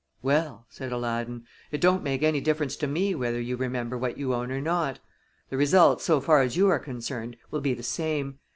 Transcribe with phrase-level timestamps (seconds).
[0.23, 4.33] "Well," said Aladdin, "it don't make any difference to me whether you remember what you
[4.33, 4.97] own or not.
[5.51, 8.39] The results so far as you are concerned will be the same.